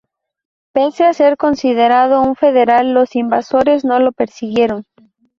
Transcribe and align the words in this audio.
Pese 0.73 1.03
a 1.03 1.13
ser 1.13 1.37
considerado 1.37 2.23
un 2.23 2.35
federal, 2.35 2.95
los 2.95 3.15
invasores 3.15 3.85
no 3.85 3.99
lo 3.99 4.11
persiguieron. 4.11 4.85